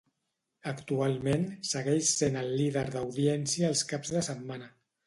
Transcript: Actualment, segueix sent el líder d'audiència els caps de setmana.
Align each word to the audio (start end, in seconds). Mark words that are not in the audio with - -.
Actualment, 0.71 1.45
segueix 1.73 2.09
sent 2.23 2.41
el 2.45 2.51
líder 2.63 2.87
d'audiència 2.97 3.73
els 3.73 3.89
caps 3.95 4.17
de 4.19 4.31
setmana. 4.33 4.77